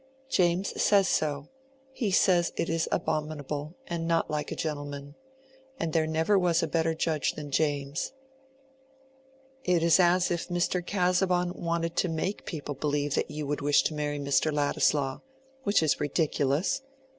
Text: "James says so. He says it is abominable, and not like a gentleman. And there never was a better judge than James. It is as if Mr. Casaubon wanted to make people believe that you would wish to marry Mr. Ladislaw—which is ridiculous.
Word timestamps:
"James 0.29 0.81
says 0.81 1.07
so. 1.07 1.49
He 1.93 2.09
says 2.09 2.51
it 2.57 2.69
is 2.69 2.89
abominable, 2.91 3.75
and 3.85 4.07
not 4.07 4.31
like 4.31 4.51
a 4.51 4.55
gentleman. 4.55 5.13
And 5.79 5.93
there 5.93 6.07
never 6.07 6.39
was 6.39 6.63
a 6.63 6.67
better 6.67 6.95
judge 6.95 7.33
than 7.33 7.51
James. 7.51 8.11
It 9.63 9.83
is 9.83 9.99
as 9.99 10.31
if 10.31 10.47
Mr. 10.47 10.83
Casaubon 10.83 11.53
wanted 11.53 11.95
to 11.97 12.09
make 12.09 12.47
people 12.47 12.73
believe 12.73 13.13
that 13.13 13.29
you 13.29 13.45
would 13.45 13.61
wish 13.61 13.83
to 13.83 13.93
marry 13.93 14.17
Mr. 14.17 14.51
Ladislaw—which 14.51 15.83
is 15.83 15.99
ridiculous. 15.99 16.81